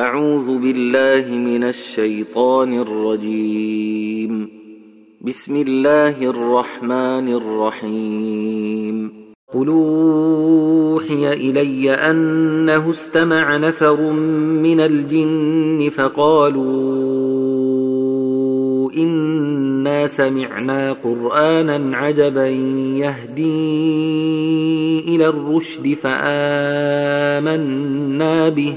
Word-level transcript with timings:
أعوذ 0.00 0.58
بالله 0.58 1.34
من 1.34 1.64
الشيطان 1.64 2.72
الرجيم. 2.72 4.48
بسم 5.20 5.56
الله 5.56 6.24
الرحمن 6.24 7.28
الرحيم. 7.28 9.12
قل 9.54 9.68
أوحي 9.68 11.32
إلي 11.32 11.90
أنه 11.90 12.90
استمع 12.90 13.56
نفر 13.56 14.12
من 14.62 14.80
الجن 14.80 15.88
فقالوا 15.90 16.62
إنا 18.96 20.06
سمعنا 20.06 20.92
قرآنا 20.92 21.96
عجبا 21.96 22.48
يهدي 23.04 23.80
إلى 25.16 25.28
الرشد 25.28 25.94
فآمنا 25.94 27.38
به. 28.48 28.76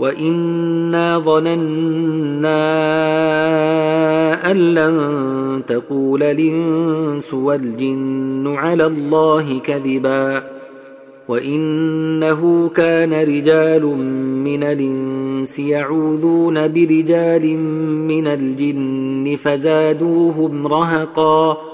وانا 0.00 1.18
ظننا 1.18 2.64
ان 4.50 4.74
لن 4.74 5.62
تقول 5.66 6.22
الانس 6.22 7.34
والجن 7.34 8.54
على 8.56 8.86
الله 8.86 9.58
كذبا 9.58 10.42
وانه 11.28 12.68
كان 12.68 13.12
رجال 13.14 13.86
من 14.44 14.62
الانس 14.62 15.58
يعوذون 15.58 16.68
برجال 16.68 17.58
من 18.08 18.26
الجن 18.26 19.36
فزادوهم 19.36 20.66
رهقا 20.66 21.73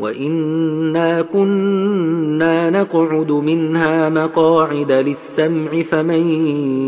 وانا 0.00 1.22
كنا 1.22 2.70
نقعد 2.70 3.32
منها 3.32 4.08
مقاعد 4.08 4.92
للسمع 4.92 5.82
فمن 5.82 6.28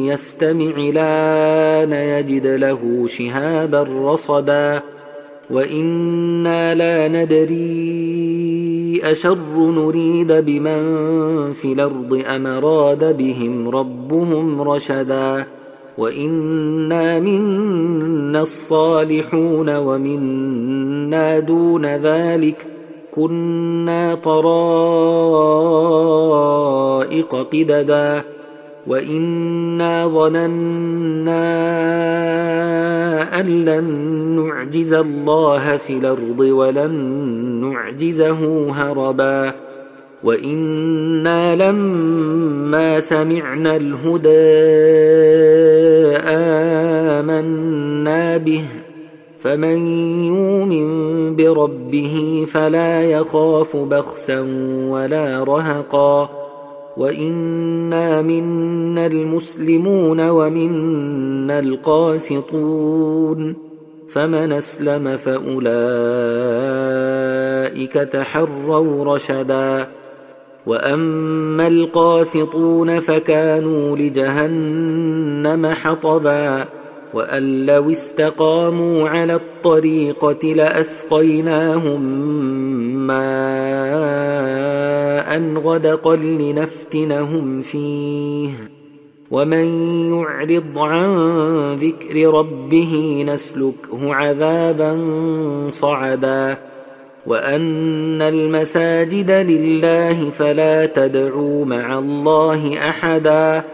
يستمع 0.06 0.76
لأن 0.76 1.92
يجد 1.92 2.46
له 2.46 3.06
شهابا 3.06 3.82
رصدا 3.82 4.82
وأنا 5.50 6.74
لا 6.74 7.08
ندري 7.08 9.00
اشر 9.04 9.36
نريد 9.56 10.32
بمن 10.32 11.52
في 11.52 11.72
الأرض 11.72 12.22
ام 12.26 12.60
بهم 13.12 13.68
ربهم 13.68 14.62
رشدا 14.62 15.46
وانا 15.98 17.20
منا 17.20 18.42
الصالحون 18.42 19.76
ومنا 19.76 21.38
دون 21.38 21.86
ذلك 21.86 22.75
كنا 23.16 24.14
طرائق 24.14 24.56
قددا 27.34 28.22
وإنا 28.86 30.06
ظننا 30.06 31.46
أن 33.40 33.64
لن 33.64 33.84
نعجز 34.36 34.92
الله 34.92 35.76
في 35.76 35.92
الأرض 35.92 36.40
ولن 36.40 36.92
نعجزه 37.60 38.70
هربا 38.70 39.52
وإنا 40.24 41.56
لما 41.56 43.00
سمعنا 43.00 43.76
الهدى 43.76 44.28
آمنا 47.16 48.36
به 48.36 48.64
فمن 49.46 49.86
يؤمن 50.26 51.36
بربه 51.36 52.46
فلا 52.48 53.02
يخاف 53.02 53.76
بخسا 53.76 54.40
ولا 54.88 55.44
رهقا 55.44 56.30
وإنا 56.96 58.22
منا 58.22 59.06
المسلمون 59.06 60.28
ومنا 60.28 61.58
القاسطون 61.58 63.56
فمن 64.08 64.52
أسلم 64.52 65.16
فأولئك 65.16 65.62
تحروا 67.92 69.14
رشدا 69.14 69.88
وأما 70.66 71.68
القاسطون 71.68 73.00
فكانوا 73.00 73.96
لجهنم 73.96 75.66
حطبا 75.66 76.66
وأن 77.14 77.66
لو 77.66 77.90
استقاموا 77.90 79.08
على 79.08 79.34
الطريقة 79.34 80.54
لأسقيناهم 80.54 82.02
ماء 83.06 83.46
غدقا 85.54 86.16
لنفتنهم 86.16 87.62
فيه. 87.62 88.50
ومن 89.30 89.66
يعرض 90.12 90.78
عن 90.78 91.74
ذكر 91.74 92.30
ربه 92.34 93.24
نسلكه 93.28 94.14
عذابا 94.14 95.00
صعدا. 95.70 96.58
وأن 97.26 98.22
المساجد 98.22 99.30
لله 99.30 100.30
فلا 100.30 100.86
تدعوا 100.86 101.64
مع 101.64 101.98
الله 101.98 102.88
أحدا. 102.88 103.64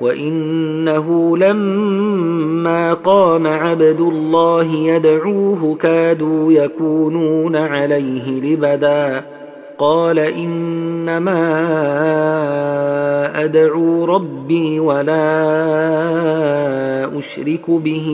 وانه 0.00 1.36
لما 1.36 2.94
قام 2.94 3.46
عبد 3.46 4.00
الله 4.00 4.74
يدعوه 4.74 5.74
كادوا 5.74 6.52
يكونون 6.52 7.56
عليه 7.56 8.40
لبدا 8.40 9.24
قال 9.78 10.18
انما 10.18 11.42
ادعو 13.44 14.04
ربي 14.04 14.80
ولا 14.80 15.18
اشرك 17.18 17.70
به 17.70 18.08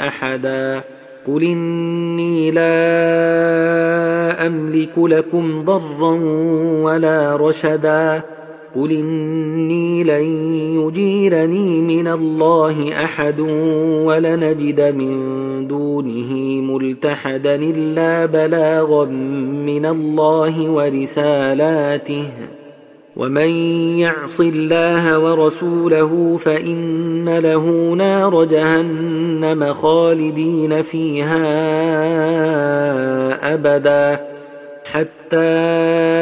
احدا 0.00 0.82
قل 1.26 1.42
اني 1.42 2.50
لا 2.50 2.66
املك 4.46 4.98
لكم 4.98 5.64
ضرا 5.64 6.14
ولا 6.82 7.36
رشدا 7.36 8.22
قل 8.76 8.90
اني 8.90 10.04
لن 10.04 10.24
يجيرني 10.80 11.80
من 11.80 12.08
الله 12.08 13.04
احد 13.04 13.40
ولنجد 14.06 14.80
من 14.80 15.14
دونه 15.68 16.34
ملتحدا 16.60 17.54
الا 17.54 18.26
بلاغا 18.26 19.04
من 19.64 19.86
الله 19.86 20.70
ورسالاته 20.70 22.26
ومن 23.16 23.48
يعص 23.98 24.40
الله 24.40 25.18
ورسوله 25.18 26.36
فان 26.36 27.38
له 27.38 27.94
نار 27.94 28.44
جهنم 28.44 29.72
خالدين 29.72 30.82
فيها 30.82 31.44
ابدا 33.54 34.20
حتى 34.84 36.13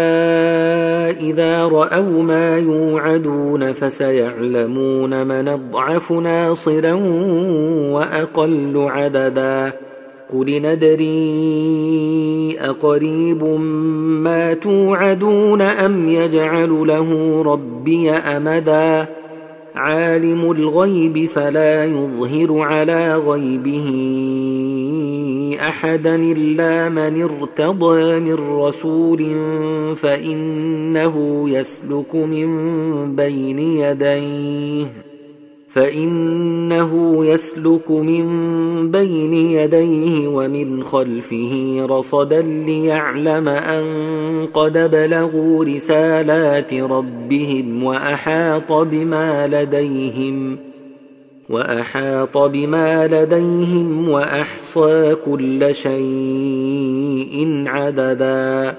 اذا 1.32 1.64
رأوا 1.64 2.22
ما 2.22 2.58
يوعدون 2.58 3.72
فسيعلمون 3.72 5.26
من 5.26 5.48
أضعف 5.48 6.12
ناصرا 6.12 6.92
وأقل 7.92 8.72
عددا. 8.76 9.72
قل 10.32 10.62
ندري 10.62 11.10
أقريب 12.60 13.44
ما 14.24 14.54
توعدون 14.54 15.62
أم 15.62 16.08
يجعل 16.08 16.70
له 16.70 17.42
ربي 17.42 18.10
أمدا. 18.10 19.06
عالم 19.74 20.50
الغيب 20.50 21.26
فلا 21.28 21.84
يظهر 21.84 22.58
على 22.58 23.16
غيبه. 23.16 23.88
أحدا 25.60 26.14
إلا 26.16 26.88
من 26.88 27.22
ارتضى 27.22 28.20
من 28.20 28.34
رسول 28.34 29.18
فإنه 29.96 31.44
يسلك 31.50 32.14
من 32.14 33.16
بين 33.16 33.58
يديه 33.58 34.86
فإنه 35.68 37.24
يسلك 37.26 37.90
من 37.90 38.26
بين 38.90 39.34
يديه 39.34 40.28
ومن 40.28 40.82
خلفه 40.84 41.76
رصدا 41.90 42.42
ليعلم 42.42 43.48
أن 43.48 43.86
قد 44.54 44.90
بلغوا 44.90 45.64
رسالات 45.64 46.74
ربهم 46.74 47.84
وأحاط 47.84 48.72
بما 48.72 49.46
لديهم 49.46 50.71
وأحاط 51.48 52.38
بما 52.38 53.06
لديهم 53.06 54.08
وأحصى 54.08 55.16
كل 55.24 55.74
شيء 55.74 57.64
عددا. 57.66 58.74